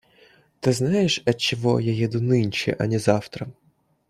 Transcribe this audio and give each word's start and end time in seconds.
Ты 0.61 0.73
знаешь, 0.73 1.21
отчего 1.27 1.77
я 1.77 1.93
еду 1.93 2.21
нынче, 2.23 2.75
а 2.79 2.87
не 2.87 2.97
завтра? 2.97 3.53